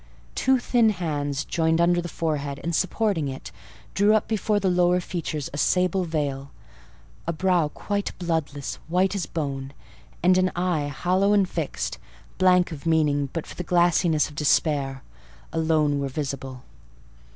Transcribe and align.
Two 0.33 0.57
thin 0.57 0.89
hands, 0.89 1.45
joined 1.45 1.79
under 1.79 2.01
the 2.01 2.07
forehead, 2.09 2.59
and 2.63 2.73
supporting 2.75 3.27
it, 3.27 3.51
drew 3.93 4.15
up 4.15 4.27
before 4.27 4.59
the 4.59 4.67
lower 4.67 4.99
features 4.99 5.47
a 5.53 5.59
sable 5.59 6.05
veil; 6.05 6.49
a 7.27 7.31
brow 7.31 7.67
quite 7.67 8.11
bloodless, 8.17 8.79
white 8.87 9.13
as 9.13 9.27
bone, 9.27 9.73
and 10.23 10.39
an 10.39 10.51
eye 10.55 10.87
hollow 10.87 11.33
and 11.33 11.47
fixed, 11.47 11.99
blank 12.39 12.71
of 12.71 12.87
meaning 12.87 13.29
but 13.31 13.45
for 13.45 13.53
the 13.53 13.63
glassiness 13.63 14.27
of 14.27 14.33
despair, 14.33 15.03
alone 15.53 15.99
were 15.99 16.09
visible. 16.09 16.63